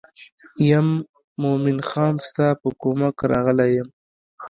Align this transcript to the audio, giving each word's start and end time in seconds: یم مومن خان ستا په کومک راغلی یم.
یم 0.69 0.87
مومن 1.41 1.79
خان 1.89 2.15
ستا 2.27 2.47
په 2.61 2.67
کومک 2.81 3.17
راغلی 3.31 3.69
یم. 3.77 3.89